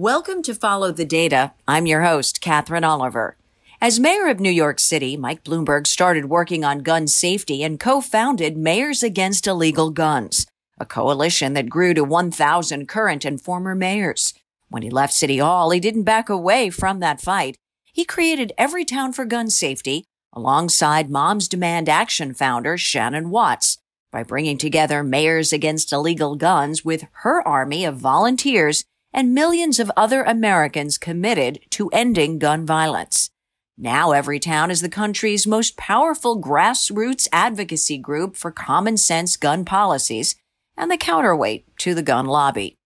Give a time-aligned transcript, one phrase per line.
[0.00, 1.52] Welcome to Follow the Data.
[1.68, 3.36] I'm your host, Katherine Oliver.
[3.82, 8.56] As mayor of New York City, Mike Bloomberg started working on gun safety and co-founded
[8.56, 10.46] Mayors Against Illegal Guns,
[10.78, 14.32] a coalition that grew to 1,000 current and former mayors.
[14.70, 17.58] When he left City Hall, he didn't back away from that fight.
[17.92, 23.76] He created Everytown for Gun Safety alongside Moms Demand Action founder Shannon Watts
[24.10, 29.90] by bringing together Mayors Against Illegal Guns with her army of volunteers and millions of
[29.96, 33.30] other Americans committed to ending gun violence.
[33.76, 40.34] Now Everytown is the country's most powerful grassroots advocacy group for common sense gun policies
[40.76, 42.76] and the counterweight to the gun lobby.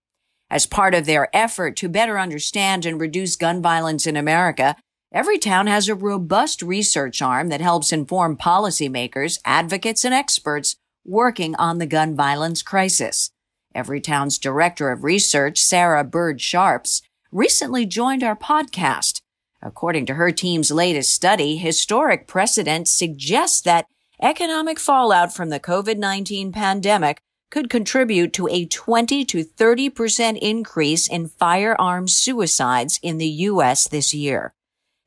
[0.50, 4.76] As part of their effort to better understand and reduce gun violence in America,
[5.14, 11.78] Everytown has a robust research arm that helps inform policymakers, advocates, and experts working on
[11.78, 13.30] the gun violence crisis.
[13.74, 19.20] Everytown's Director of Research, Sarah Burd-Sharps, recently joined our podcast.
[19.60, 23.86] According to her team's latest study, historic precedent suggests that
[24.22, 31.28] economic fallout from the COVID-19 pandemic could contribute to a 20 to 30% increase in
[31.28, 33.86] firearms suicides in the U.S.
[33.88, 34.52] this year.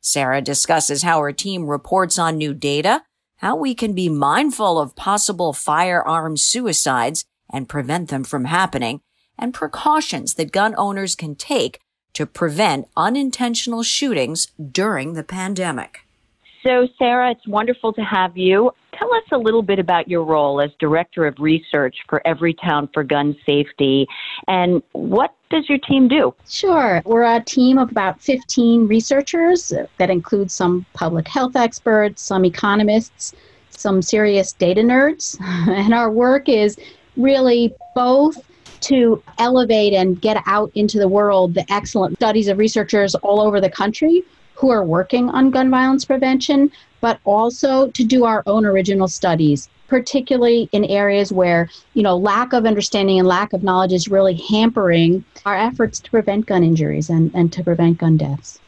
[0.02, 3.04] Sarah discusses how her team reports on new data,
[3.38, 9.02] how we can be mindful of possible firearm suicides and prevent them from happening,
[9.38, 11.80] and precautions that gun owners can take
[12.14, 16.02] to prevent unintentional shootings during the pandemic.
[16.64, 18.72] So, Sarah, it's wonderful to have you.
[18.98, 23.04] Tell us a little bit about your role as Director of Research for Everytown for
[23.04, 24.08] Gun Safety
[24.48, 26.34] and what does your team do?
[26.50, 27.02] Sure.
[27.06, 33.34] We're a team of about 15 researchers that includes some public health experts, some economists,
[33.70, 35.38] some serious data nerds.
[35.70, 36.78] And our work is
[37.18, 38.38] really both
[38.82, 43.60] to elevate and get out into the world the excellent studies of researchers all over
[43.60, 46.72] the country who are working on gun violence prevention,
[47.02, 52.54] but also to do our own original studies particularly in areas where you know lack
[52.54, 57.10] of understanding and lack of knowledge is really hampering our efforts to prevent gun injuries
[57.10, 58.60] and, and to prevent gun deaths.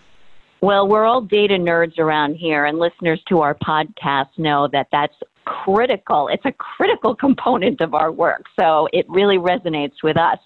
[0.61, 5.15] Well we're all data nerds around here and listeners to our podcast know that that's
[5.49, 6.27] critical.
[6.27, 8.45] It's a critical component of our work.
[8.59, 10.37] So it really resonates with us.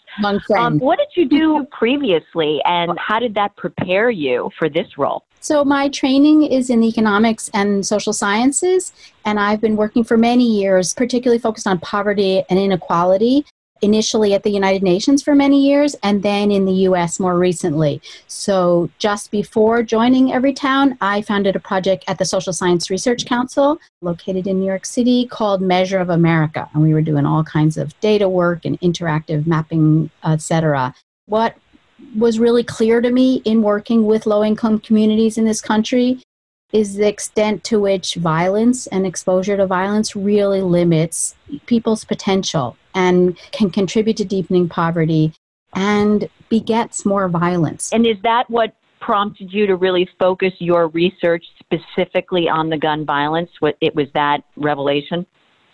[0.58, 5.26] Um, what did you do previously and how did that prepare you for this role?
[5.40, 8.94] So, my training is in economics and social sciences,
[9.26, 13.46] and I've been working for many years, particularly focused on poverty and inequality.
[13.84, 18.02] Initially at the United Nations for many years, and then in the US more recently.
[18.28, 23.80] So, just before joining Everytown, I founded a project at the Social Science Research Council,
[24.02, 26.70] located in New York City, called Measure of America.
[26.74, 30.96] And we were doing all kinds of data work and interactive mapping, etc.
[31.26, 31.56] What
[32.16, 36.20] was really clear to me in working with low income communities in this country
[36.74, 41.36] is the extent to which violence and exposure to violence really limits
[41.68, 45.34] people's potential and can contribute to deepening poverty
[45.76, 47.92] and begets more violence.
[47.94, 53.06] And is that what prompted you to really focus your research specifically on the gun
[53.06, 53.52] violence?
[53.60, 55.26] What it was that revelation?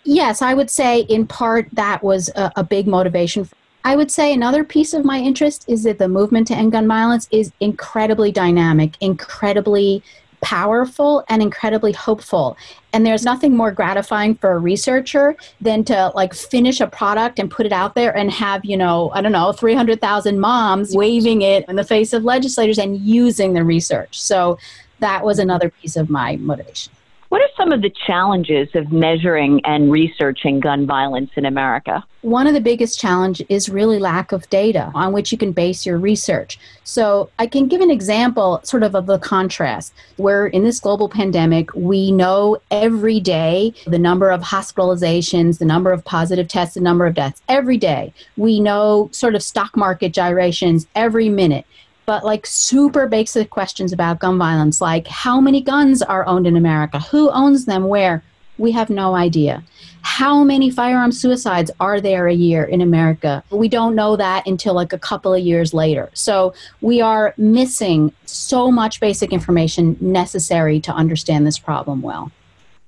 [0.04, 3.48] Yes, I would say in part that was a, a big motivation
[3.82, 6.86] I would say another piece of my interest is that the movement to end gun
[6.86, 10.02] violence is incredibly dynamic, incredibly
[10.40, 12.56] powerful and incredibly hopeful.
[12.92, 17.50] And there's nothing more gratifying for a researcher than to like finish a product and
[17.50, 21.64] put it out there and have you know i don't know 300000 moms waving it
[21.68, 24.20] in the face of legislators and using the research.
[24.20, 24.58] So
[24.98, 26.92] that was another piece of my motivation
[27.30, 32.04] what are some of the challenges of measuring and researching gun violence in America?
[32.22, 35.86] One of the biggest challenges is really lack of data on which you can base
[35.86, 36.58] your research.
[36.82, 41.08] So I can give an example sort of of the contrast where in this global
[41.08, 46.80] pandemic we know every day the number of hospitalizations, the number of positive tests, the
[46.80, 48.12] number of deaths every day.
[48.36, 51.64] We know sort of stock market gyrations every minute
[52.06, 56.56] but like super basic questions about gun violence, like how many guns are owned in
[56.56, 56.98] America?
[56.98, 57.88] Who owns them?
[57.88, 58.22] Where?
[58.58, 59.62] We have no idea.
[60.02, 63.42] How many firearm suicides are there a year in America?
[63.50, 66.10] We don't know that until like a couple of years later.
[66.14, 72.32] So we are missing so much basic information necessary to understand this problem well.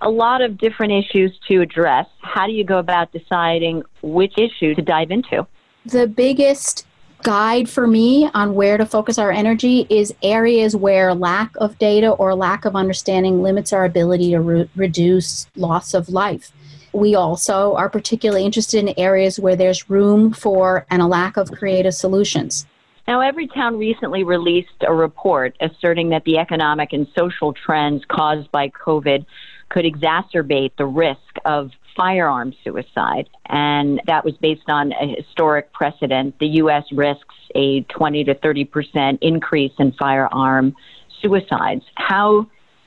[0.00, 2.06] A lot of different issues to address.
[2.20, 5.46] How do you go about deciding which issue to dive into?
[5.86, 6.86] The biggest
[7.22, 12.10] guide for me on where to focus our energy is areas where lack of data
[12.10, 16.52] or lack of understanding limits our ability to re- reduce loss of life.
[16.92, 21.52] We also are particularly interested in areas where there's room for and a lack of
[21.52, 22.66] creative solutions.
[23.08, 28.68] Now, Everytown recently released a report asserting that the economic and social trends caused by
[28.68, 29.24] COVID
[29.70, 33.28] could exacerbate the risk of firearm suicide.
[33.46, 36.38] And that was based on a historic precedent.
[36.38, 36.84] The U.S.
[36.92, 40.74] risks a 20 to 30 percent increase in firearm
[41.20, 41.84] suicides.
[41.94, 42.46] How,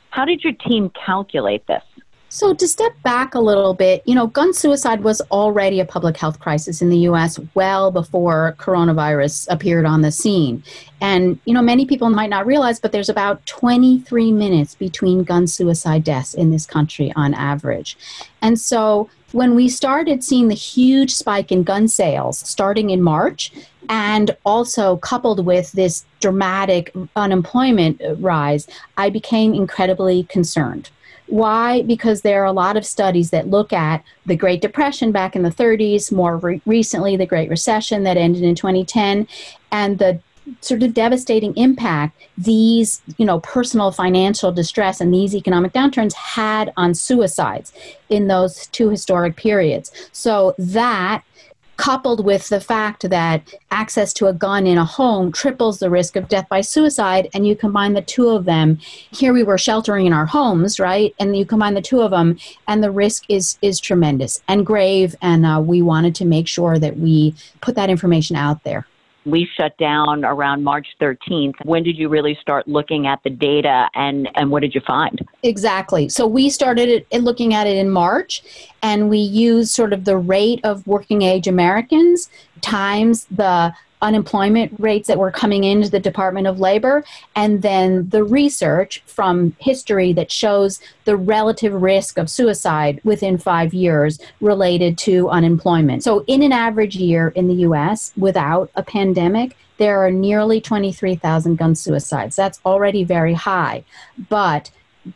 [0.09, 1.83] how did your team calculate this?
[2.35, 6.17] So, to step back a little bit, you know, gun suicide was already a public
[6.17, 10.61] health crisis in the US well before coronavirus appeared on the scene.
[10.99, 15.47] And, you know, many people might not realize, but there's about 23 minutes between gun
[15.47, 17.97] suicide deaths in this country on average.
[18.41, 23.53] And so, when we started seeing the huge spike in gun sales starting in March,
[23.87, 28.67] and also coupled with this dramatic unemployment rise,
[28.97, 30.89] I became incredibly concerned.
[31.27, 31.81] Why?
[31.81, 35.43] Because there are a lot of studies that look at the Great Depression back in
[35.43, 39.27] the 30s, more re- recently, the Great Recession that ended in 2010,
[39.71, 40.19] and the
[40.61, 46.71] sort of devastating impact these, you know, personal financial distress and these economic downturns had
[46.77, 47.73] on suicides
[48.09, 49.91] in those two historic periods.
[50.11, 51.23] So that
[51.77, 56.15] coupled with the fact that access to a gun in a home triples the risk
[56.15, 58.77] of death by suicide and you combine the two of them.
[59.11, 61.13] Here we were sheltering in our homes right?
[61.19, 62.37] And you combine the two of them
[62.67, 66.79] and the risk is is tremendous and grave and uh, we wanted to make sure
[66.79, 68.87] that we put that information out there
[69.25, 71.55] we shut down around March 13th.
[71.63, 75.25] When did you really start looking at the data and, and what did you find?
[75.43, 76.09] Exactly.
[76.09, 78.43] So we started looking at it in March
[78.83, 82.29] and we used sort of the rate of working age Americans
[82.61, 83.73] times the
[84.05, 87.03] unemployment rates that were coming into the Department of Labor,
[87.35, 93.73] and then the research from history that shows the relative risk of suicide within five
[93.73, 96.03] years related to unemployment.
[96.03, 101.55] So, in an average year in the US without a pandemic, there are nearly 23,000
[101.57, 102.35] gun suicides.
[102.35, 103.83] That's already very high.
[104.29, 104.69] But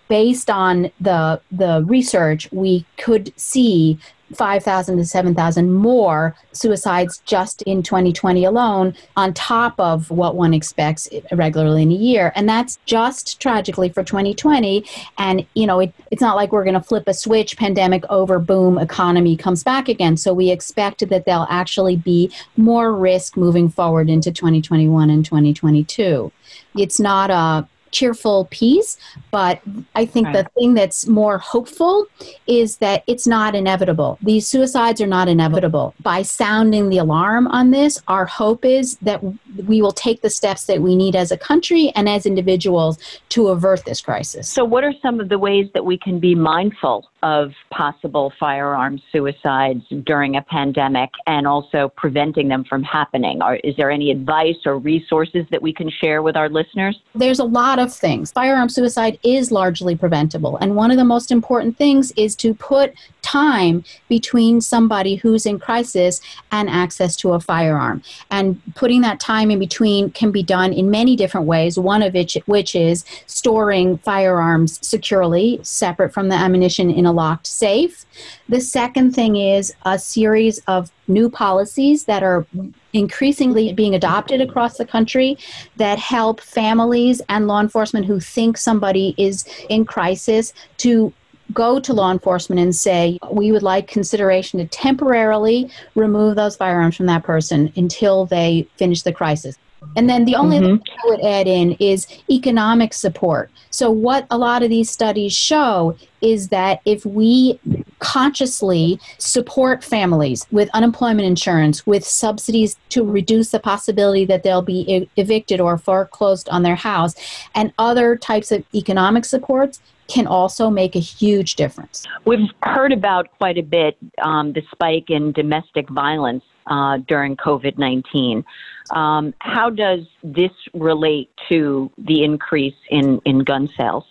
[0.07, 3.99] based on the the research, we could see
[4.33, 11.09] 5,000 to 7,000 more suicides just in 2020 alone, on top of what one expects
[11.31, 12.31] regularly in a year.
[12.35, 14.85] And that's just tragically for 2020.
[15.17, 18.39] And, you know, it, it's not like we're going to flip a switch, pandemic over,
[18.39, 20.17] boom, economy comes back again.
[20.17, 26.31] So we expect that there'll actually be more risk moving forward into 2021 and 2022.
[26.75, 28.97] It's not a cheerful piece.
[29.31, 29.61] But
[29.95, 30.43] I think right.
[30.43, 32.05] the thing that's more hopeful
[32.47, 34.17] is that it's not inevitable.
[34.21, 35.93] These suicides are not inevitable.
[36.01, 39.21] By sounding the alarm on this, our hope is that
[39.65, 42.97] we will take the steps that we need as a country and as individuals
[43.29, 44.49] to avert this crisis.
[44.49, 49.01] So, what are some of the ways that we can be mindful of possible firearm
[49.11, 53.41] suicides during a pandemic and also preventing them from happening?
[53.41, 56.99] Or is there any advice or resources that we can share with our listeners?
[57.15, 58.31] There's a lot of things.
[58.31, 60.57] Firearm suicide is largely preventable.
[60.57, 65.59] And one of the most important things is to put time between somebody who's in
[65.59, 66.21] crisis
[66.51, 68.01] and access to a firearm.
[68.31, 72.13] And putting that time in between can be done in many different ways, one of
[72.13, 78.05] which, which is storing firearms securely, separate from the ammunition in a locked safe.
[78.47, 82.45] The second thing is a series of new policies that are
[82.93, 85.37] increasingly being adopted across the country
[85.77, 91.13] that help families and law enforcement who think somebody is in crisis to
[91.53, 96.95] go to law enforcement and say, we would like consideration to temporarily remove those firearms
[96.95, 99.57] from that person until they finish the crisis.
[99.95, 100.77] And then the only mm-hmm.
[100.77, 103.49] thing I would add in is economic support.
[103.69, 107.59] So, what a lot of these studies show is that if we
[107.99, 115.07] consciously support families with unemployment insurance, with subsidies to reduce the possibility that they'll be
[115.15, 117.15] evicted or foreclosed on their house,
[117.55, 119.79] and other types of economic supports,
[120.09, 122.05] can also make a huge difference.
[122.25, 127.77] We've heard about quite a bit um, the spike in domestic violence uh, during COVID
[127.77, 128.43] 19.
[128.91, 134.05] Um, how does this relate to the increase in, in gun sales?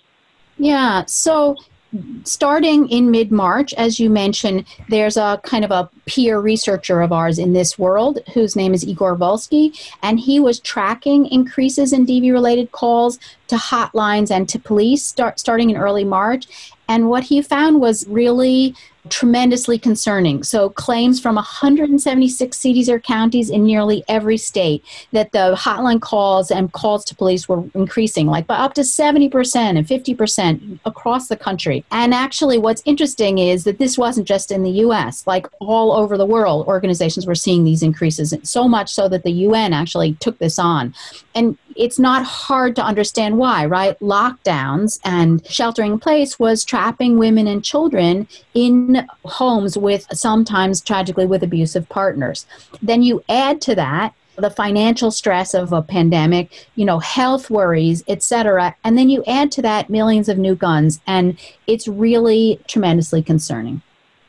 [0.57, 1.57] Yeah, so
[2.25, 7.13] starting in mid March, as you mentioned, there's a kind of a peer researcher of
[7.13, 12.07] ours in this world whose name is Igor Volsky, and he was tracking increases in
[12.07, 13.19] DV related calls
[13.49, 16.73] to hotlines and to police start, starting in early March.
[16.89, 18.75] And what he found was really
[19.11, 20.43] tremendously concerning.
[20.43, 26.51] So, claims from 176 cities or counties in nearly every state that the hotline calls
[26.51, 31.37] and calls to police were increasing, like by up to 70% and 50% across the
[31.37, 31.85] country.
[31.91, 36.17] And actually, what's interesting is that this wasn't just in the US, like all over
[36.17, 40.39] the world, organizations were seeing these increases, so much so that the UN actually took
[40.39, 40.95] this on.
[41.35, 43.99] And it's not hard to understand why, right?
[44.01, 51.27] Lockdowns and sheltering in place was trapping women and children in homes with sometimes tragically
[51.27, 52.47] with abusive partners.
[52.83, 58.05] Then you add to that the financial stress of a pandemic, you know, health worries,
[58.09, 58.75] etc.
[58.85, 63.83] And then you add to that millions of new guns and it's really tremendously concerning.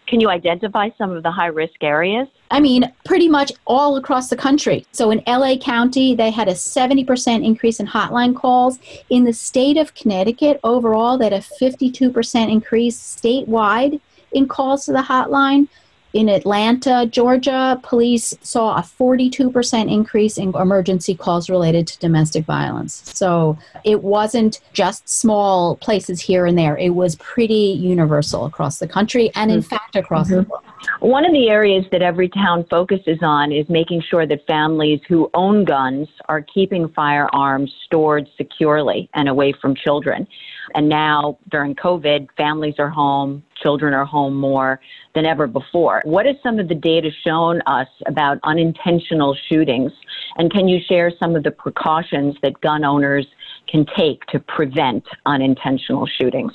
[0.09, 2.27] Can you identify some of the high risk areas?
[2.49, 4.87] I mean, pretty much all across the country.
[4.91, 8.79] So in LA County, they had a 70% increase in hotline calls.
[9.11, 14.01] In the state of Connecticut, overall, they had a 52% increase statewide
[14.31, 15.67] in calls to the hotline.
[16.13, 23.03] In Atlanta, Georgia, police saw a 42% increase in emergency calls related to domestic violence.
[23.13, 28.87] So it wasn't just small places here and there, it was pretty universal across the
[28.87, 29.69] country and, in mm-hmm.
[29.69, 30.37] fact, across mm-hmm.
[30.37, 30.63] the world.
[31.01, 35.65] One of the areas that Everytown focuses on is making sure that families who own
[35.65, 40.27] guns are keeping firearms stored securely and away from children.
[40.75, 44.79] And now, during COVID, families are home, children are home more
[45.15, 46.01] than ever before.
[46.05, 49.91] What has some of the data shown us about unintentional shootings?
[50.37, 53.25] And can you share some of the precautions that gun owners
[53.67, 56.53] can take to prevent unintentional shootings?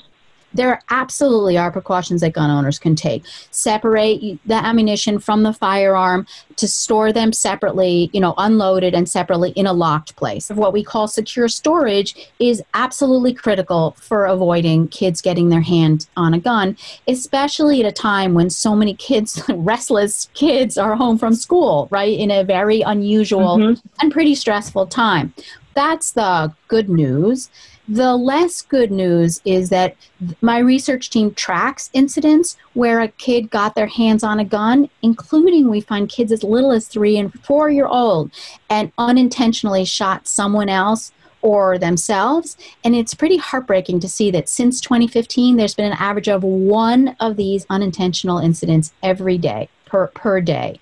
[0.55, 3.23] There absolutely are precautions that gun owners can take.
[3.51, 9.51] Separate the ammunition from the firearm to store them separately, you know, unloaded and separately
[9.51, 10.49] in a locked place.
[10.49, 16.33] What we call secure storage is absolutely critical for avoiding kids getting their hand on
[16.33, 21.35] a gun, especially at a time when so many kids, restless kids, are home from
[21.35, 22.17] school, right?
[22.17, 23.87] In a very unusual mm-hmm.
[24.01, 25.33] and pretty stressful time.
[25.73, 27.49] That's the good news.
[27.87, 29.95] The less good news is that
[30.41, 35.69] my research team tracks incidents where a kid got their hands on a gun, including
[35.69, 38.31] we find kids as little as three and four year old,
[38.69, 41.11] and unintentionally shot someone else
[41.43, 42.57] or themselves.
[42.83, 47.15] And it's pretty heartbreaking to see that since 2015, there's been an average of one
[47.19, 50.79] of these unintentional incidents every day per, per day.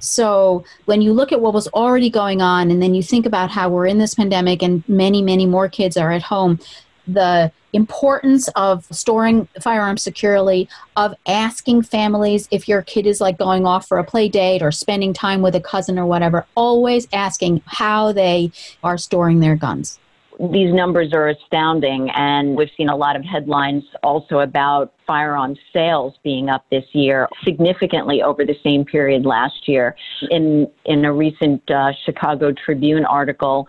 [0.00, 3.50] So when you look at what was already going on, and then you think about
[3.50, 6.60] how we're in this pandemic and many, many more kids are at home,
[7.06, 13.66] the importance of storing firearms securely, of asking families if your kid is like going
[13.66, 17.62] off for a play date or spending time with a cousin or whatever, always asking
[17.66, 19.98] how they are storing their guns
[20.40, 26.14] these numbers are astounding, and we've seen a lot of headlines also about firearm sales
[26.22, 29.94] being up this year significantly over the same period last year.
[30.30, 33.66] In in a recent uh, Chicago Tribune article,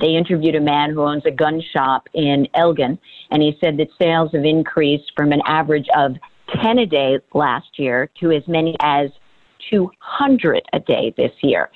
[0.00, 2.98] they interviewed a man who owns a gun shop in Elgin,
[3.30, 6.16] and he said that sales have increased from an average of
[6.62, 9.10] 10 a day last year to as many as
[9.70, 11.70] 200 a day this year.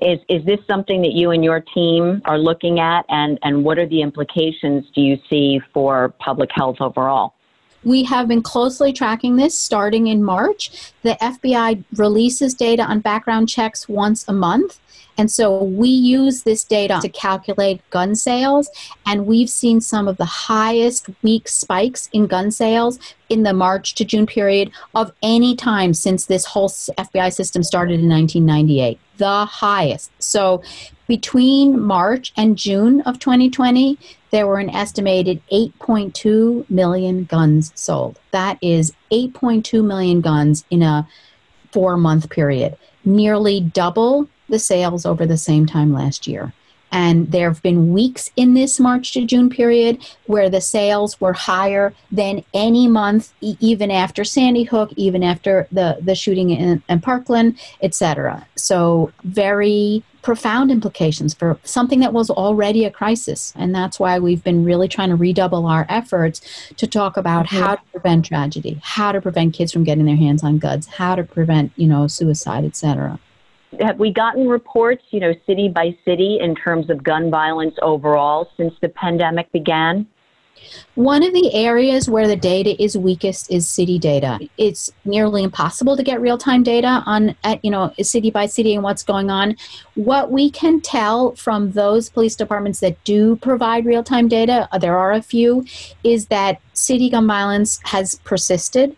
[0.00, 3.78] Is, is this something that you and your team are looking at, and, and what
[3.78, 7.34] are the implications do you see for public health overall?
[7.84, 10.92] We have been closely tracking this starting in March.
[11.02, 14.80] The FBI releases data on background checks once a month.
[15.16, 18.68] And so we use this data to calculate gun sales,
[19.06, 22.98] and we've seen some of the highest week spikes in gun sales
[23.28, 28.00] in the March to June period of any time since this whole FBI system started
[28.00, 28.98] in 1998.
[29.16, 30.10] The highest.
[30.18, 30.62] So
[31.06, 33.98] between March and June of 2020,
[34.30, 38.18] there were an estimated 8.2 million guns sold.
[38.32, 41.06] That is 8.2 million guns in a
[41.72, 46.52] four month period, nearly double the sales over the same time last year.
[46.94, 51.32] And there have been weeks in this March to June period where the sales were
[51.32, 56.84] higher than any month, e- even after Sandy Hook, even after the, the shooting in,
[56.88, 58.46] in Parkland, etc.
[58.54, 63.52] So, very profound implications for something that was already a crisis.
[63.56, 66.40] And that's why we've been really trying to redouble our efforts
[66.76, 67.62] to talk about mm-hmm.
[67.62, 71.16] how to prevent tragedy, how to prevent kids from getting their hands on guns, how
[71.16, 73.18] to prevent, you know, suicide, etc
[73.80, 78.50] have we gotten reports, you know, city by city in terms of gun violence overall
[78.56, 80.06] since the pandemic began?
[80.94, 84.38] One of the areas where the data is weakest is city data.
[84.56, 88.82] It's nearly impossible to get real-time data on at, you know city by city and
[88.82, 89.56] what's going on.
[89.94, 94.96] What we can tell from those police departments that do provide real-time data, uh, there
[94.96, 95.66] are a few,
[96.02, 98.96] is that city gun violence has persisted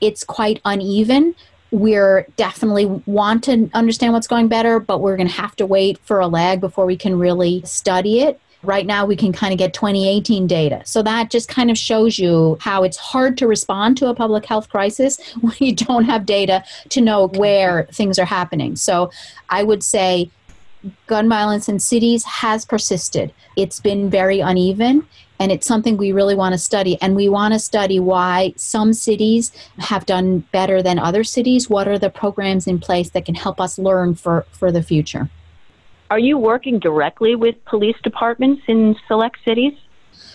[0.00, 1.34] it's quite uneven.
[1.70, 5.98] We're definitely want to understand what's going better, but we're going to have to wait
[5.98, 8.40] for a lag before we can really study it.
[8.62, 10.82] Right now, we can kind of get 2018 data.
[10.84, 14.46] So that just kind of shows you how it's hard to respond to a public
[14.46, 18.74] health crisis when you don't have data to know where things are happening.
[18.74, 19.10] So
[19.48, 20.30] I would say
[21.06, 23.32] gun violence in cities has persisted.
[23.56, 25.06] It's been very uneven
[25.38, 28.92] and it's something we really want to study and we want to study why some
[28.92, 31.70] cities have done better than other cities.
[31.70, 35.30] What are the programs in place that can help us learn for for the future?
[36.10, 39.74] Are you working directly with police departments in select cities?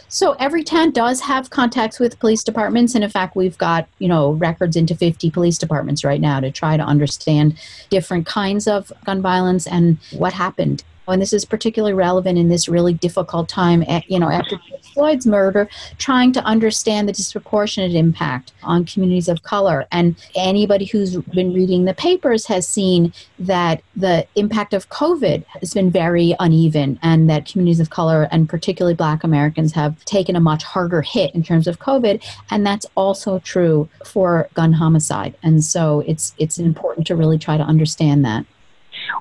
[0.07, 4.33] So Everytown does have contacts with police departments, and in fact, we've got you know
[4.33, 7.57] records into 50 police departments right now to try to understand
[7.89, 12.67] different kinds of gun violence and what happened and this is particularly relevant in this
[12.67, 14.60] really difficult time, at, you know, after
[14.93, 19.86] Floyd's murder, trying to understand the disproportionate impact on communities of color.
[19.91, 25.74] And anybody who's been reading the papers has seen that the impact of COVID has
[25.74, 30.39] been very uneven, and that communities of color, and particularly Black Americans, have taken a
[30.39, 32.24] much harder hit in terms of COVID.
[32.50, 35.36] And that's also true for gun homicide.
[35.43, 38.45] And so it's it's important to really try to understand that.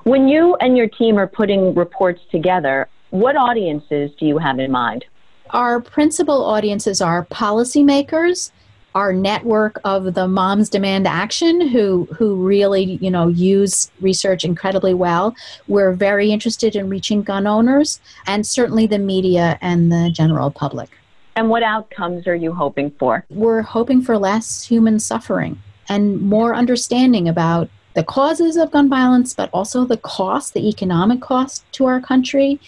[0.03, 4.71] When you and your team are putting reports together, what audiences do you have in
[4.71, 5.05] mind?
[5.51, 8.51] Our principal audiences are policymakers,
[8.95, 14.93] our network of the Moms Demand Action, who who really you know use research incredibly
[14.93, 15.35] well.
[15.67, 20.89] We're very interested in reaching gun owners, and certainly the media and the general public.
[21.35, 23.25] And what outcomes are you hoping for?
[23.29, 29.33] We're hoping for less human suffering and more understanding about the causes of gun violence,
[29.33, 32.59] but also the cost, the economic cost to our country,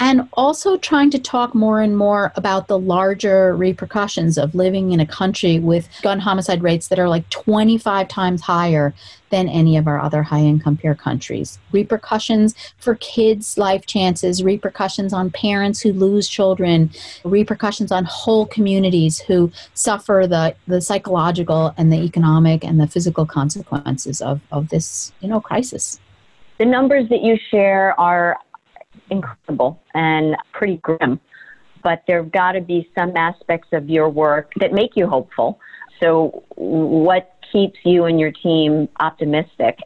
[0.00, 5.00] and also trying to talk more and more about the larger repercussions of living in
[5.00, 8.92] a country with gun homicide rates that are like 25 times higher
[9.30, 11.58] than any of our other high income peer countries.
[11.72, 16.90] Repercussions for kids' life chances, repercussions on parents who lose children,
[17.24, 23.26] repercussions on whole communities who suffer the, the psychological and the economic and the physical
[23.26, 25.98] consequences of, of this you know crisis.
[26.58, 28.38] The numbers that you share are
[29.10, 31.20] incredible and pretty grim.
[31.82, 35.60] But there've got to be some aspects of your work that make you hopeful.
[36.02, 39.78] So, what keeps you and your team optimistic?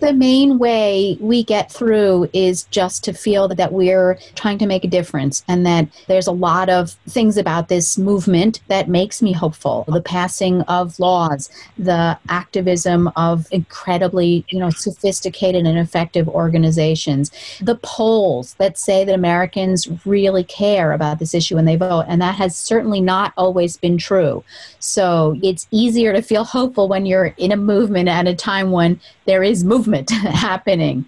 [0.00, 4.84] The main way we get through is just to feel that we're trying to make
[4.84, 9.32] a difference and that there's a lot of things about this movement that makes me
[9.32, 9.84] hopeful.
[9.88, 17.30] The passing of laws the activism of incredibly you know sophisticated and effective organizations
[17.60, 22.20] the polls that say that americans really care about this issue when they vote and
[22.20, 24.44] that has certainly not always been true.
[24.78, 29.00] So it's easier to feel hopeful when you're in a movement at a time when
[29.26, 31.04] there is movement happening.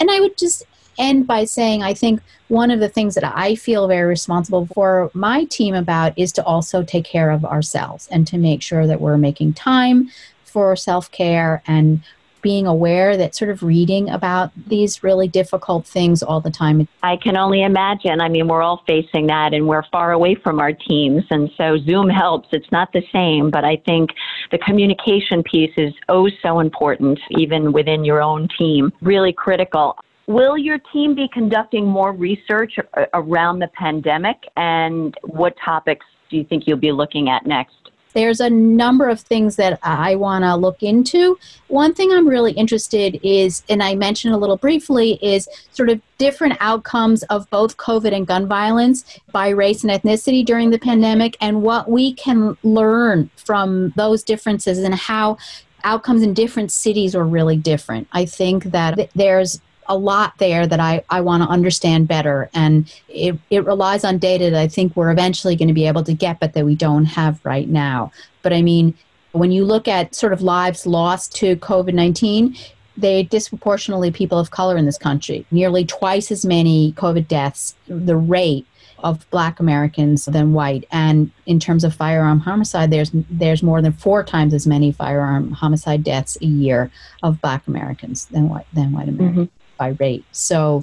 [0.00, 0.64] And I would just
[0.98, 5.10] end by saying I think one of the things that I feel very responsible for
[5.14, 9.00] my team about is to also take care of ourselves and to make sure that
[9.00, 10.10] we're making time
[10.44, 12.02] for self care and
[12.42, 16.86] being aware that sort of reading about these really difficult things all the time.
[17.02, 18.20] I can only imagine.
[18.20, 21.24] I mean, we're all facing that and we're far away from our teams.
[21.30, 22.48] And so Zoom helps.
[22.52, 24.10] It's not the same, but I think
[24.50, 28.92] the communication piece is oh so important, even within your own team.
[29.00, 29.96] Really critical.
[30.26, 32.74] Will your team be conducting more research
[33.12, 34.36] around the pandemic?
[34.56, 37.74] And what topics do you think you'll be looking at next?
[38.12, 41.38] There's a number of things that I want to look into.
[41.68, 46.00] One thing I'm really interested is, and I mentioned a little briefly, is sort of
[46.18, 51.36] different outcomes of both COVID and gun violence by race and ethnicity during the pandemic,
[51.40, 55.38] and what we can learn from those differences and how
[55.84, 58.06] outcomes in different cities are really different.
[58.12, 62.48] I think that there's a lot there that I, I want to understand better.
[62.54, 66.04] And it, it relies on data that I think we're eventually going to be able
[66.04, 68.12] to get, but that we don't have right now.
[68.42, 68.94] But I mean,
[69.32, 72.56] when you look at sort of lives lost to COVID 19,
[72.96, 75.46] they disproportionately people of color in this country.
[75.50, 78.66] Nearly twice as many COVID deaths, the rate
[78.98, 80.86] of black Americans than white.
[80.92, 85.50] And in terms of firearm homicide, there's there's more than four times as many firearm
[85.52, 86.90] homicide deaths a year
[87.22, 89.48] of black Americans than white than white Americans.
[89.48, 90.24] Mm-hmm by rate.
[90.30, 90.82] So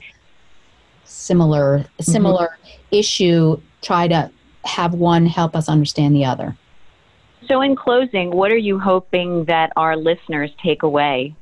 [1.06, 2.96] similar similar mm-hmm.
[3.02, 3.62] issue.
[3.82, 4.30] Try to
[4.66, 6.58] have one help us understand the other.
[7.48, 11.34] So, in closing, what are you hoping that our listeners take away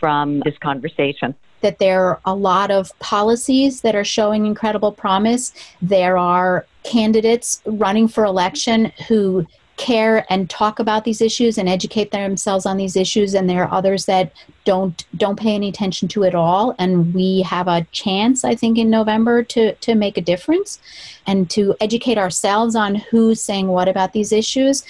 [0.00, 1.34] from this conversation?
[1.60, 5.52] That there are a lot of policies that are showing incredible promise.
[5.80, 9.46] There are candidates running for election who
[9.76, 13.34] care and talk about these issues and educate themselves on these issues.
[13.34, 14.32] And there are others that
[14.64, 16.74] don't don't pay any attention to it all.
[16.78, 20.78] And we have a chance i think in november to to make a difference
[21.26, 24.84] and to educate ourselves on who's saying what about these issues.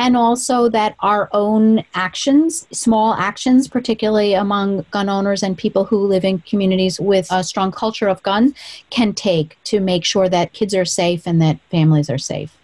[0.00, 6.06] And also that our own actions, small actions, particularly among gun owners and people who
[6.06, 8.54] live in communities with a strong culture of gun,
[8.90, 12.57] can take to make sure that kids are safe and that families are safe.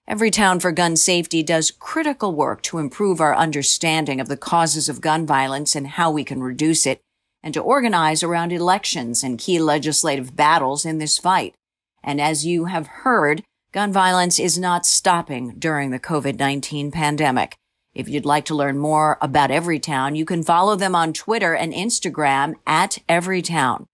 [0.08, 5.00] Everytown for Gun Safety does critical work to improve our understanding of the causes of
[5.00, 7.00] gun violence and how we can reduce it,
[7.42, 11.54] and to organize around elections and key legislative battles in this fight.
[12.02, 17.56] And as you have heard, Gun violence is not stopping during the COVID-19 pandemic.
[17.94, 21.72] If you'd like to learn more about Everytown, you can follow them on Twitter and
[21.72, 23.84] Instagram at Everytown.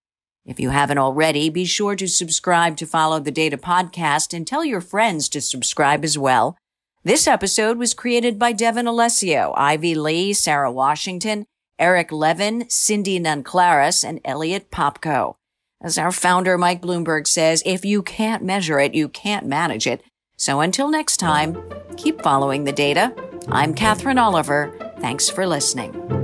[0.47, 4.65] If you haven't already, be sure to subscribe to Follow the Data podcast and tell
[4.65, 6.57] your friends to subscribe as well.
[7.03, 11.45] This episode was created by Devin Alessio, Ivy Lee, Sarah Washington,
[11.77, 15.35] Eric Levin, Cindy Nunclaris, and Elliot Popko.
[15.79, 20.01] As our founder, Mike Bloomberg, says, if you can't measure it, you can't manage it.
[20.35, 21.55] So until next time,
[21.97, 23.13] keep following the data.
[23.49, 24.73] I'm Katherine Oliver.
[24.99, 26.16] Thanks for listening.